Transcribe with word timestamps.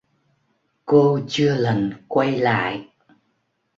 Cô 0.85 1.19
chưa 1.27 1.55
lần 1.55 1.93
quay 2.07 2.37
lại 2.39 2.87